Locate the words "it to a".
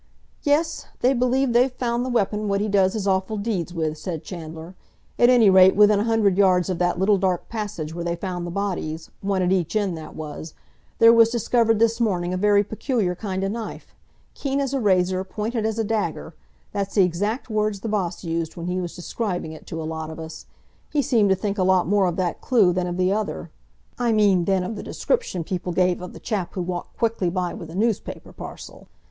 19.51-19.85